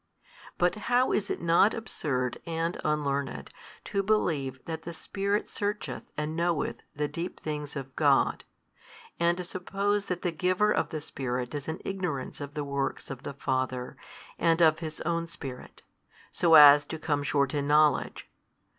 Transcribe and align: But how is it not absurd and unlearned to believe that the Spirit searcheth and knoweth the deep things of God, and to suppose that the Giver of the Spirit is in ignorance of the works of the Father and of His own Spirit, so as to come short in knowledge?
But 0.57 0.73
how 0.89 1.11
is 1.11 1.29
it 1.29 1.43
not 1.43 1.75
absurd 1.75 2.41
and 2.47 2.75
unlearned 2.83 3.51
to 3.83 4.01
believe 4.01 4.59
that 4.65 4.81
the 4.81 4.93
Spirit 4.93 5.47
searcheth 5.47 6.01
and 6.17 6.35
knoweth 6.35 6.81
the 6.95 7.07
deep 7.07 7.39
things 7.39 7.75
of 7.75 7.95
God, 7.95 8.43
and 9.19 9.37
to 9.37 9.43
suppose 9.43 10.07
that 10.07 10.23
the 10.23 10.31
Giver 10.31 10.71
of 10.71 10.89
the 10.89 11.01
Spirit 11.01 11.53
is 11.53 11.67
in 11.67 11.79
ignorance 11.85 12.41
of 12.41 12.55
the 12.55 12.63
works 12.63 13.11
of 13.11 13.21
the 13.21 13.33
Father 13.35 13.95
and 14.39 14.59
of 14.59 14.79
His 14.79 15.01
own 15.01 15.27
Spirit, 15.27 15.83
so 16.31 16.55
as 16.55 16.83
to 16.85 16.97
come 16.97 17.21
short 17.21 17.53
in 17.53 17.67
knowledge? 17.67 18.27